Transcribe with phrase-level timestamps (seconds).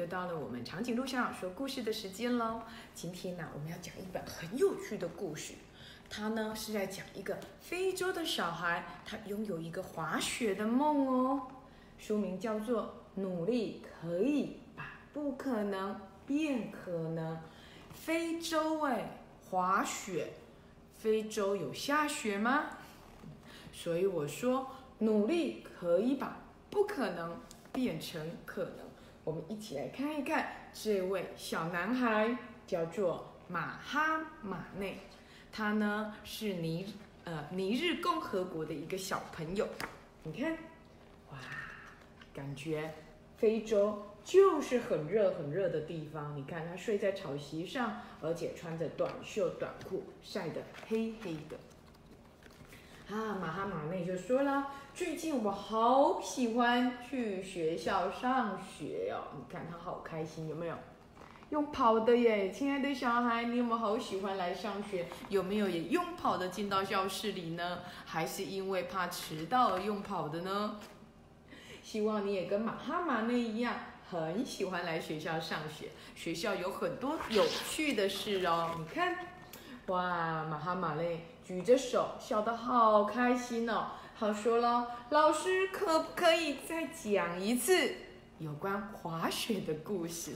[0.00, 2.62] 又到了我们长颈鹿小小说故事的时间喽。
[2.94, 5.52] 今天呢，我们要讲一本很有趣的故事。
[6.08, 11.42] 它呢是在讲一个非洲的小孩，他拥有一个滑雪的梦哦。
[11.98, 12.84] 书名叫做
[13.20, 17.36] 《努力可以把不可能变可能》。
[17.92, 19.20] 非洲哎，
[19.50, 20.32] 滑雪，
[20.96, 22.70] 非洲有下雪吗？
[23.70, 24.66] 所以我说，
[25.00, 26.38] 努力可以把
[26.70, 27.38] 不可能
[27.70, 28.89] 变成可能。
[29.22, 32.36] 我们一起来看一看这位小男孩，
[32.66, 34.98] 叫做马哈马内，
[35.52, 39.68] 他呢是尼呃尼日共和国的一个小朋友。
[40.22, 40.52] 你看，
[41.30, 41.38] 哇，
[42.32, 42.94] 感觉
[43.36, 46.36] 非洲就是很热很热的地方。
[46.36, 51.58] 你看他睡在草席上，而且穿着短袖短裤，晒得黑黑的。
[53.10, 59.34] 啊，马哈马内就说了，最近我好喜欢去学校上学哦。
[59.36, 60.76] 你看他好开心，有没有？
[61.48, 65.08] 用跑的耶，亲爱的小孩，你有没有好喜欢来上学？
[65.28, 67.80] 有没有也用跑的进到教室里呢？
[68.04, 70.78] 还是因为怕迟到而用跑的呢？
[71.82, 73.74] 希望你也跟马哈马内一样，
[74.08, 75.88] 很喜欢来学校上学。
[76.14, 78.70] 学校有很多有趣的事哦。
[78.78, 79.16] 你看，
[79.86, 81.26] 哇，马哈马内。
[81.50, 83.88] 举着手，笑得好开心哦！
[84.14, 87.90] 好说了，老师可不可以再讲一次
[88.38, 90.30] 有关滑雪的故事？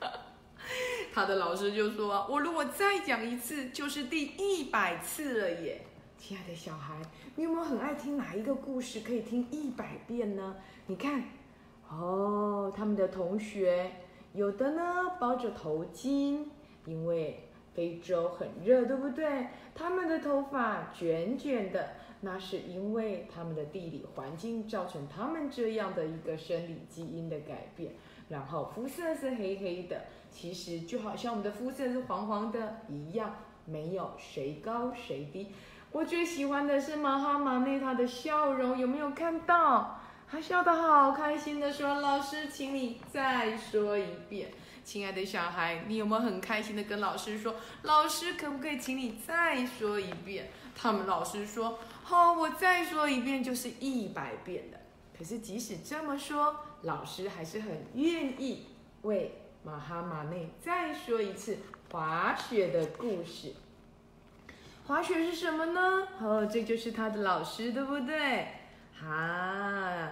[1.12, 5.82] 他的老师就说：“我如果再讲一次，就是第一百次了耶！”
[6.16, 6.96] 亲爱的小孩，
[7.36, 10.56] 你有没有很爱听哪一个故事可以听一百遍呢？
[10.86, 11.24] 你看，
[11.90, 13.92] 哦，他们的同学
[14.32, 14.82] 有的呢
[15.20, 16.46] 包着头巾，
[16.86, 17.44] 因为。
[17.78, 19.46] 非洲很热，对不对？
[19.72, 21.90] 他们的头发卷卷的，
[22.22, 27.92] 那是因为他们的地理环境造成他们这样的一个生理基因的改变。
[28.28, 35.52] 然后肤色是黑黑的，其实就好像我们的肤色是黄黄的一样，没有谁高谁低。
[35.92, 40.00] 我最喜欢的是马哈马内他的笑容，有没有看到？
[40.28, 44.48] 他笑得好开心的说：“老师，请你再说一遍。”
[44.88, 54.80] 亲爱的小孩，你有没有很开心的跟老师说：“老师，可不可以请你再说一遍？”他们老师说：“好，我再说一遍就是一百遍的。”
[55.14, 58.64] 可是即使这么说，老师还是很愿意
[59.02, 61.58] 为马哈马内再说一次
[61.92, 63.52] 滑雪的故事。
[64.86, 66.08] 滑雪是什么呢？
[66.18, 68.46] 哦，这就是他的老师，对不对？
[68.98, 70.08] 哈，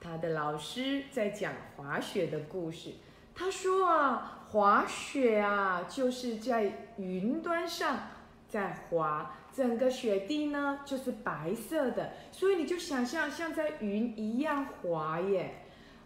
[0.00, 2.94] 他的老师在讲滑雪的故事。
[3.34, 7.98] 他说啊，滑雪啊，就是在云端上
[8.48, 15.64] 在滑，整个雪地呢就是白色的，所以你就想象像在云一样滑耶。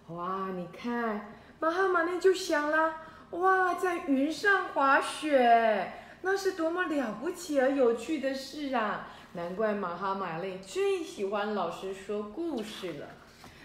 [0.08, 2.94] 哇，你看，马哈马内就想了，
[3.32, 9.06] 哇，在云上滑雪，那是多么了不起而有趣的事啊！
[9.34, 13.06] 难怪马哈马内最喜欢老师说故事了。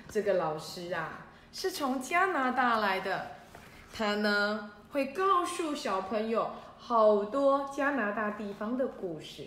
[0.10, 3.32] 这个老师啊，是从加拿大来的。
[3.96, 6.50] 他呢会告诉小朋友
[6.80, 9.46] 好多加拿大地方的故事，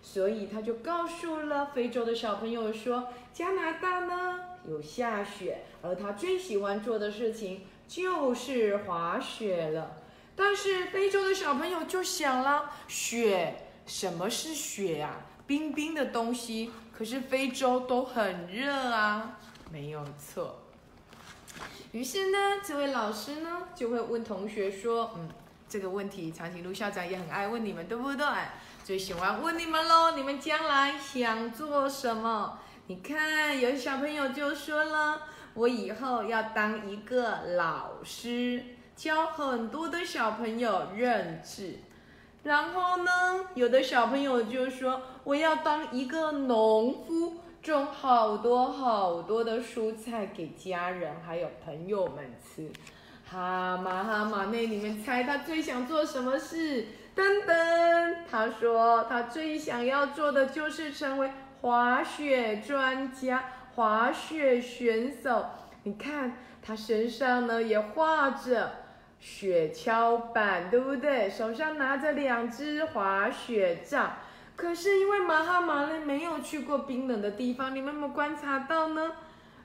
[0.00, 4.38] 所以他就告诉了非洲的小朋友说，加拿大呢
[4.68, 9.96] 有下雪，而他最喜欢做的事情就是滑雪了。
[10.36, 15.16] 但是非洲的小朋友就想了，雪什么是雪啊？
[15.44, 19.40] 冰冰的东西，可是非洲都很热啊，
[19.72, 20.56] 没有错。
[21.92, 25.28] 于是呢，这位老师呢就会问同学说：“嗯，
[25.68, 28.26] 这个问题长颈鹿校长也很爱问你们，对不对？
[28.84, 32.58] 最喜欢问你们喽，你们将来想做什么？
[32.88, 35.22] 你看，有小朋友就说了，
[35.54, 38.62] 我以后要当一个老师，
[38.94, 41.78] 教很多的小朋友认字。
[42.44, 52.70] 然后呢，有的小朋友就说，我要当一个农夫。”种好多好多的蔬菜给家人还有朋友们吃，
[53.30, 56.86] 哈马哈马内，你们猜他最想做什么事？
[57.14, 61.30] 噔噔，他说他最想要做的就是成为
[61.60, 63.44] 滑雪专家、
[63.74, 65.44] 滑雪选手。
[65.82, 68.72] 你看他身上呢也画着
[69.20, 71.28] 雪橇板，对不对？
[71.28, 74.12] 手上拿着两只滑雪杖。
[74.58, 79.12] 可是因为马哈马内没有去过冰冷的地方，你们有没有观察到呢？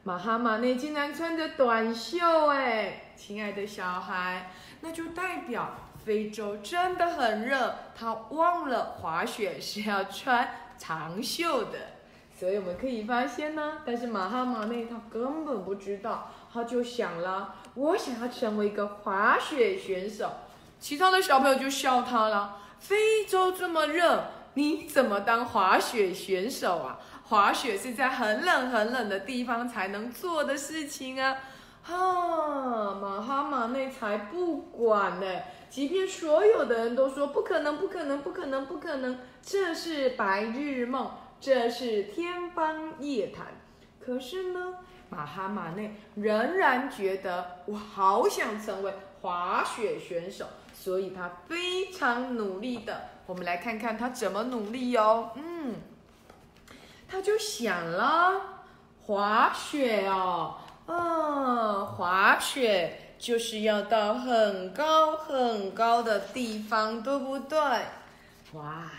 [0.03, 4.51] 马哈马内竟然穿着短袖，哎，亲爱的小孩，
[4.81, 5.71] 那就代表
[6.05, 10.47] 非洲真的很热，他忘了滑雪是要穿
[10.77, 11.79] 长袖的。
[12.39, 20.29] 所以我们可以发现呢，但是马哈马内他根本不知道，他就想了，我想要成为一个滑雪选手。
[20.79, 22.59] 其他的小朋友就笑他了。
[22.77, 24.25] 非洲这么热，
[24.55, 27.00] 你怎么当滑雪选手啊？
[27.25, 31.35] 滑雪是在很冷很冷的地方才能做的事情啊！
[31.81, 35.25] 哈，马哈马内才不管呢！
[35.69, 43.47] 即便所有的人都说不可能，不可能，不可能，不可能，这是白日梦，这是天方夜谭。
[44.00, 44.75] 可是呢，
[45.09, 53.09] 马哈马内仍然觉得我好想成为滑雪选手，所以他非常努力的。
[53.25, 55.31] 我们来看看他怎么努力哦。
[55.35, 55.75] 嗯，
[57.07, 58.41] 他就想了，
[59.03, 60.55] 滑雪哦，
[60.87, 62.99] 嗯，滑雪。
[63.19, 67.57] 就是要到很高很高的地方，对不对？
[68.51, 68.91] 哇，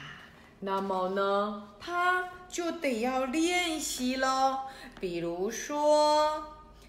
[0.60, 4.60] 那么呢，他就得要练习喽。
[4.98, 6.42] 比如说，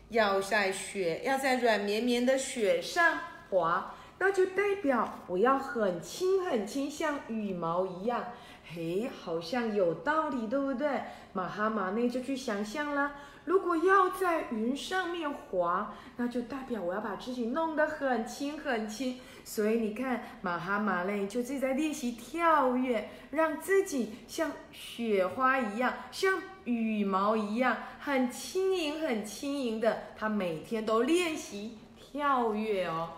[0.08, 3.94] 要在雪，要在软绵绵的雪上滑，
[4.26, 8.24] 那就代表我要很轻很轻，像羽毛一样。
[8.68, 11.04] 嘿，好像有道理，对不对？
[11.34, 13.12] 马哈马内就去想象啦。
[13.44, 19.20] 如果要在云上面滑，那就代表我要把自己弄得很轻很轻。
[19.44, 30.00] 所以你看，马哈马内就自己在练习跳跃，让自己像雪花一样，像羽毛一样，很轻盈很轻盈的。
[30.18, 33.10] 他每天都练习跳跃哦。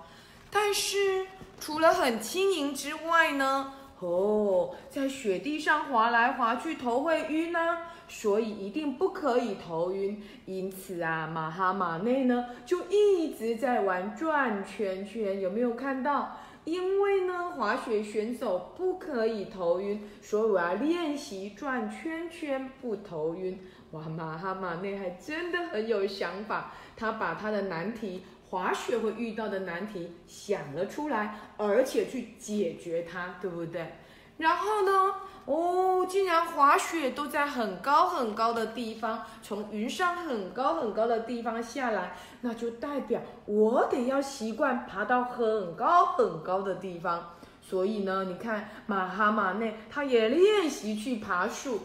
[0.60, 1.28] 但是
[1.60, 3.74] 除了很轻盈之外呢？
[4.00, 7.78] 哦，在雪地上滑来滑去，头会晕呢。
[8.08, 16.36] 所以一定不可以头晕，因此啊，马哈马内呢就一直在玩转圈圈，有没有看到？
[16.64, 23.60] 因为呢，滑雪选手不可以头晕，所以我要练习转圈圈不头晕。
[23.92, 33.94] 哇，马哈马内还真的很有想法，他把他的难题，滑雪会遇到的难题想了出来，而且去解决它，对不对？
[34.38, 35.14] 然后呢？
[35.46, 47.34] 哦，竟然滑雪都在很高很高的地方，从云上很高很高的地方下来，那就代表我得要习惯爬到很高很高的地方。
[47.62, 51.80] 所以呢，你看马哈马内他也练习去爬树，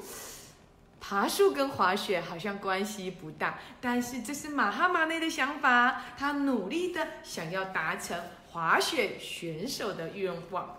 [1.05, 8.17] 爬树跟滑雪好像关系不大，但是这是马哈马内的想法，他努力的想要达成
[8.49, 10.79] 滑雪选手的愿望。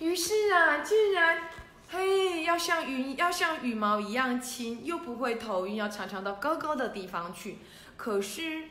[0.00, 1.44] 于是啊，竟然，
[1.88, 7.58] 嘿，要像云，要像羽毛一样轻，又不会头晕，要常常到高高的地方去。
[7.96, 8.64] 可是，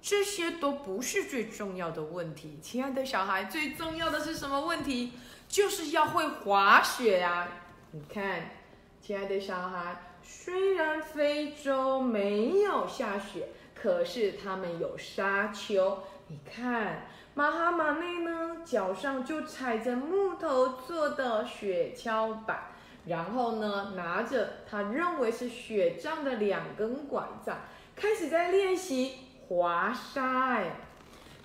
[0.00, 2.60] 这些都不是最重要的问题。
[2.62, 5.14] 亲爱的小孩，最重要的是什么问题？
[5.48, 7.48] 就是要会滑雪呀！
[7.90, 8.59] 你看，
[9.00, 15.98] 亲爱的小孩，虽然非洲没有下雪，可是他们有沙丘。
[16.28, 17.06] 你看。
[17.32, 22.64] 马哈马内呢，脚上就踩着木头做的雪橇板，
[23.06, 27.56] 然后呢，拿着他认为是雪杖的两根拐杖，
[27.94, 29.14] 开始在练习
[29.46, 30.54] 滑沙。
[30.54, 30.72] 哎，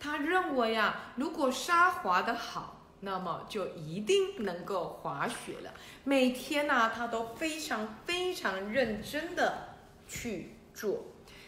[0.02, 2.75] 他认为啊，如果沙滑得好，
[3.06, 5.72] 那么就一定能够滑雪了。
[6.04, 9.76] 每天呢，他都非常非常认真的
[10.08, 11.06] 去做。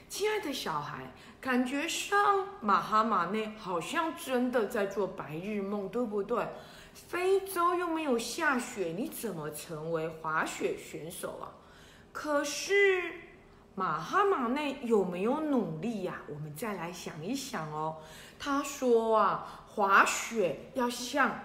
[0.07, 1.11] 亲爱的小孩。
[1.39, 6.45] 感觉上，马哈马内好像真的在做白日梦，对不对？
[6.93, 11.53] 非洲又没有下雪，你怎么成为滑雪选手啊？
[12.11, 13.13] 可是
[13.75, 16.21] 马哈马内有没有努力呀？
[16.27, 17.97] 我们再来想一想哦。
[18.39, 21.39] 他说啊，滑雪要像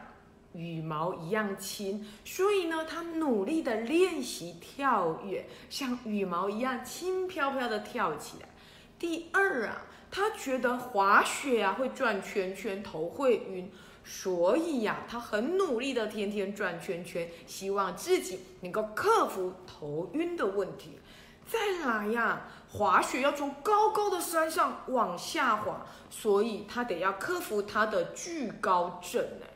[0.55, 8.49] 羽毛一样轻，所以呢，他努力的练习跳跃，像羽毛一样轻飘飘的跳起来。
[8.99, 13.71] 第二啊，他觉得滑雪啊会转圈圈，头会晕，
[14.05, 20.99] 所以呀，他很努力的天天转圈圈，希望自己能够克服头晕的问题。
[21.49, 29.47] 再来呀，滑雪要从高高的山上往下滑，所以他得要克服他的惧高症呢。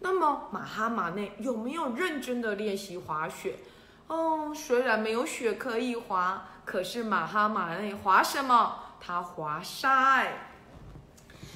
[0.00, 3.58] 那么马哈马内有没有认真的练习滑雪？
[4.06, 8.76] 哦，虽然没有雪可以滑，可是马哈马内滑什么？
[8.98, 10.50] 他滑沙哎，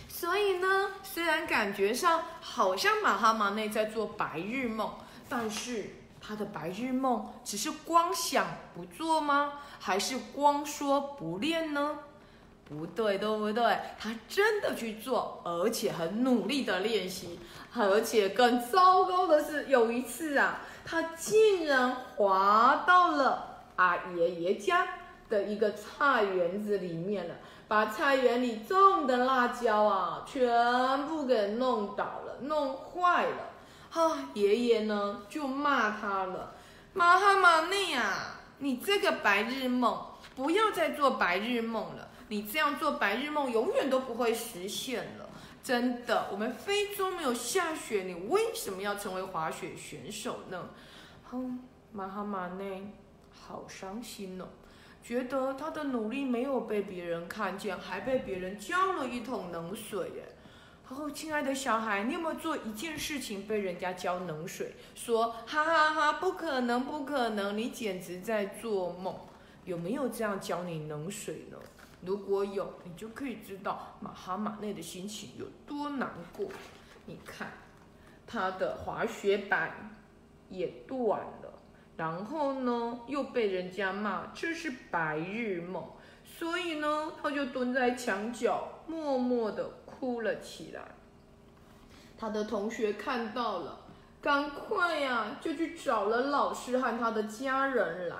[0.08, 4.94] 所以呢，虽然感觉上好像马哈马内在做白日梦，
[5.28, 9.54] 但是他的白日梦只是光想不做吗？
[9.80, 11.98] 还是光说不练呢？
[12.68, 13.78] 不对，对不对？
[13.98, 17.38] 他真的去做，而且很努力的练习，
[17.74, 24.86] 而且更糟糕的是，有一次啊，他竟然滑到了阿爷爷家。
[25.26, 27.34] 的一个菜园子里面了，
[27.66, 33.50] 把菜园里种的辣椒啊，全部给弄倒了，弄坏了。
[33.88, 36.52] 哈，爷爷呢就骂他了
[36.92, 39.98] ：“马哈马内呀，你这个白日梦，
[40.36, 42.08] 不要再做白日梦了。
[42.28, 45.28] 你这样做白日梦，永远都不会实现了。
[45.62, 50.70] 真的，我们非洲没有下雪，你为什么要成为滑雪选手呢？”
[51.30, 51.58] 哼，
[51.92, 52.92] 马哈马内
[53.30, 54.46] 好伤心哦。
[55.02, 60.34] 觉得他的努力没有被别人看见，还被别人浇了一桶冷水耶。
[60.88, 64.74] 哦，亲爱的小孩，你有没有做一件事情被人家浇冷水？
[64.94, 69.14] 说哈哈哈，不可能，不可能，你简直在做梦。
[69.64, 71.56] 有没有这样浇你冷水呢？
[72.04, 76.48] 如果有，你就可以知道马哈马内的心情有多难过。
[77.06, 77.52] 你看，
[78.26, 79.96] 他的滑雪板
[80.48, 81.52] 也断了。
[81.96, 85.84] 然后呢，又被人家骂这是白日梦，
[86.24, 90.82] 所以呢，他就蹲在墙角，默默的哭了起来。
[92.18, 93.80] 他的同学看到了，
[94.20, 98.16] 赶快呀，就去找了老师和他的家人来。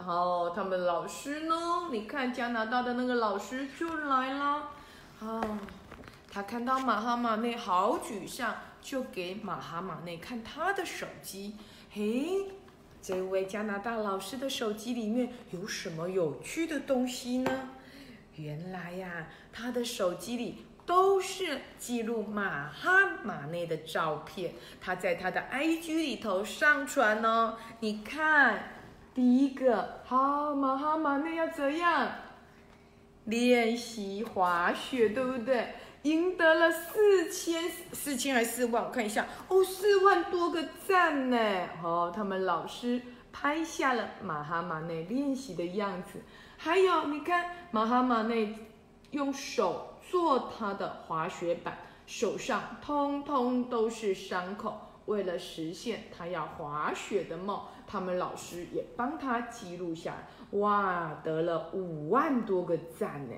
[0.00, 1.54] 然后他们老师呢，
[1.92, 4.70] 你看加拿大的那个老师就来了。
[5.20, 5.58] 啊，
[6.32, 11.54] 他看到马哈马内好沮丧，就给马哈马内看他的手机。
[11.92, 12.46] 嘿。
[13.02, 17.68] 这位加拿大老师的手机里面有什么有趣的东西呢？
[18.36, 22.90] 原来呀，他的手机里都是记录马哈
[23.22, 27.56] 马内的照片，他在他的 IG 里头上传哦。
[27.80, 28.79] 你看，
[29.12, 32.08] 第一个，好，马哈马内要怎样
[33.24, 35.74] 练习滑雪，对不对？
[36.02, 38.84] 赢得了四千四千还是四万？
[38.84, 41.36] 我看一下哦，四万多个赞呢！
[41.82, 43.02] 哦，他们老师
[43.32, 46.22] 拍下了马哈马内练习的样子。
[46.56, 48.58] 还有，你看马哈马内
[49.10, 51.76] 用手做他的滑雪板，
[52.06, 54.86] 手上通通都是伤口。
[55.06, 60.58] 为了实现他要滑雪的梦，他们老师也帮他记录下来。
[60.58, 63.34] 哇，得了五万多个赞呢！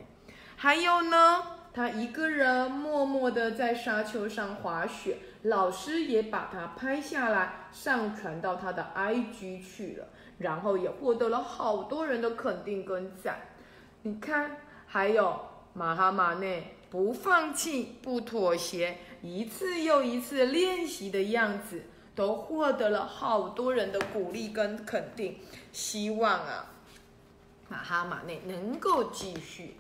[0.57, 1.43] 还有呢？
[1.75, 13.41] 他一个人默默地在沙丘上滑雪，老师也把他拍下来，上传到他的 IG 去了，然后也获得了好多人的肯定跟赞。
[14.03, 15.41] 你看，还有
[15.73, 25.39] 马哈马内不放弃、不妥协，一次又一次练习的样子，都获得了好多人的鼓励跟肯定。
[25.73, 26.67] 希望啊，
[27.69, 29.79] 马哈马内能够继续。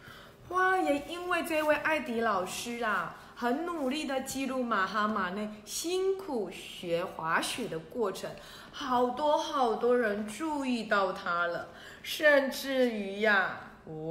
[0.48, 8.30] 哇，也因为这位艾迪老师啊，很努力的记录马哈马内辛苦学滑雪的过程，
[8.70, 11.68] 好多好多人注意到他了，
[12.02, 13.60] 甚至于呀，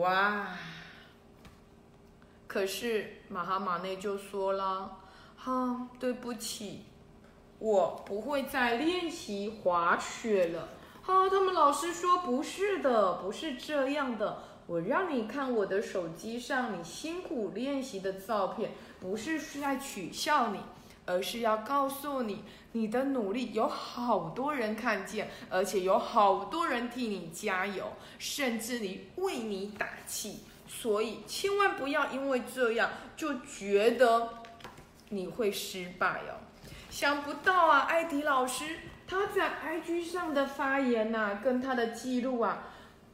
[0.01, 0.47] 哇！
[2.47, 4.97] 可是马哈马内就说了，
[5.37, 6.85] 哈，对不起，
[7.61, 10.69] 我不会再练习滑雪了。
[11.03, 14.41] 哈，他们老师说不是的，不是这样的。
[14.65, 20.59] 我让你看我的手机上你辛苦练习的照片，不是是在取笑你，
[21.05, 30.39] 而是要告诉你，你的努力有好多人看见，而且有好多人替你加油，甚至你为你打气。
[30.67, 34.29] 所以千万不要因为这样就觉得
[35.09, 36.40] 你会失败哦。
[36.91, 42.67] 想不到啊，艾迪老师他在 IG 上的发言呐，跟他的记录啊。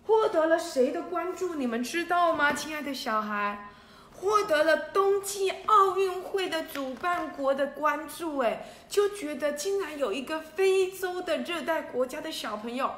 [0.07, 1.53] 获得了谁的关注？
[1.55, 3.69] 你们知道吗，亲爱的小孩？
[4.13, 12.91] 获得了冬季奥运会的主办国的关注，哎，就觉得竟然有一个非洲的热带国家的小朋友，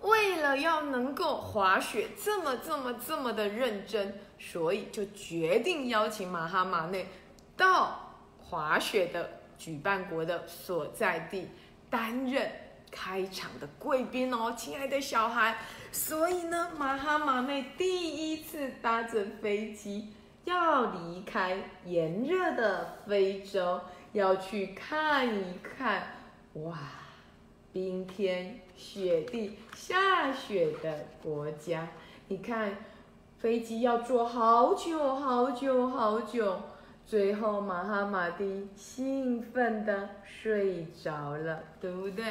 [0.00, 7.10] 为了要能够滑雪这么这么这么的认真，所以就决定邀请马哈马内
[7.54, 11.48] 到滑雪的举办国的所在地
[11.88, 12.50] 担任。
[12.94, 15.56] 开场的贵宾哦，亲爱的小孩，
[15.90, 20.12] 所以呢，马哈马内第一次搭着飞机
[20.44, 23.80] 要离开炎热的非洲，
[24.12, 26.02] 要去看一看
[26.52, 26.78] 哇，
[27.72, 31.88] 冰天雪地下雪的国家。
[32.28, 32.76] 你看，
[33.38, 36.60] 飞机要坐好久好久好久，
[37.12, 42.24] 最后马哈马蒂兴奋的睡着了，对不对？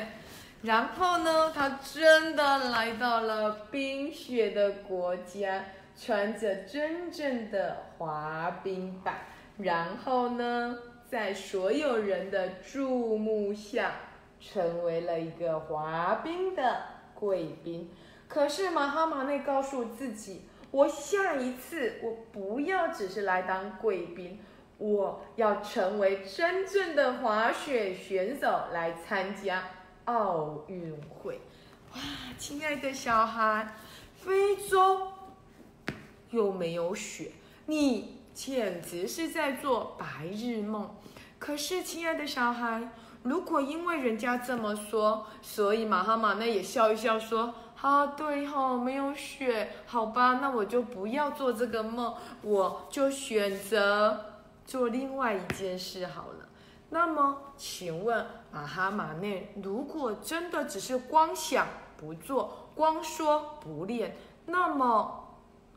[0.63, 5.63] 然后呢，他真的来到了冰雪的国家，
[5.95, 9.17] 穿着真正的滑冰板。
[9.59, 10.75] 然后呢，
[11.07, 13.91] 在所有人的注目下，
[14.39, 16.81] 成为了一个滑冰的
[17.13, 17.87] 贵宾。
[18.27, 24.39] 可是马哈马内告诉自己，我下一次我不要只是来当贵宾，
[24.81, 29.63] 我要成为真正的滑雪选手来参加
[30.05, 31.39] 奥运会。
[31.93, 31.99] 哇，
[32.35, 33.75] 亲爱的小孩，
[34.15, 35.11] 非洲
[36.31, 37.33] 又没有雪，
[37.67, 40.95] 你简直是在做白日梦。
[41.37, 42.89] 可是，亲爱的小孩，
[43.21, 54.30] 如果因为人家这么说，所以马哈马那也笑一笑说：“啊，对哈，没有雪，好吧，那我就不要做这个梦，我就选择
[54.71, 56.47] 做另外一件事好了。”
[56.89, 65.35] 那么，请问马哈马内，如果真的只是光想不做，光说不练，那么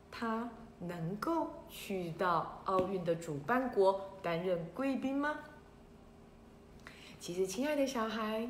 [0.09, 0.49] 他
[0.79, 5.39] 能够去到奥运的主办国担任贵宾吗？
[7.19, 8.49] 其实，亲爱的小孩，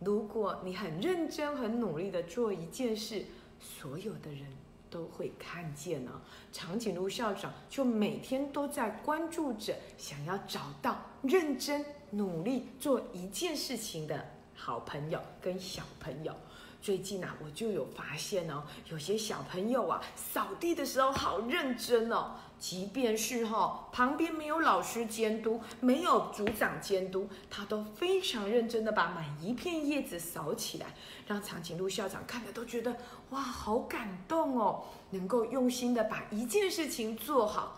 [0.00, 3.24] 如果你很认真、很努力的做一件事，
[3.60, 4.46] 所有的人
[4.90, 6.10] 都会看见呢。
[6.52, 14.24] 长颈鹿校长就每天都在关注着，想要找到认真努力做一件事情的
[14.54, 16.34] 好朋友跟小朋友。
[16.82, 22.36] 最近啊，我就有发现哦，有些小朋友啊，扫地的时候好认真哦。
[22.58, 30.86] 即便是哈旁边没有老师监督，没有组长监督，他都非常认真的把每一片叶子扫起来，
[31.26, 32.96] 让长颈鹿校长看了都觉得
[33.30, 34.84] 哇，好感动哦！
[35.10, 37.76] 能够用心的把一件事情做好，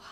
[0.00, 0.06] 哇，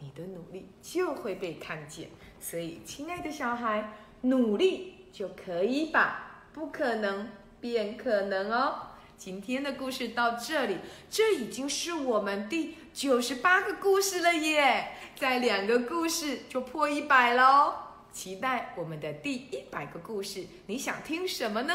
[0.00, 2.10] 你的努力就会被看见。
[2.40, 7.28] 所以，亲爱的小孩，努力就可以把不可能。
[7.58, 8.82] 变可能哦！
[9.16, 10.76] 今天的故事到这里，
[11.10, 14.96] 这已经是我们第九十八个故事了耶！
[15.16, 17.74] 再两个故事就破一百喽！
[18.10, 21.74] 期待我们的第一百个故事，你想听什么呢？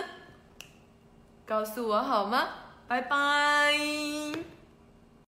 [1.46, 2.50] 告诉我好吗？
[2.88, 3.72] 拜拜。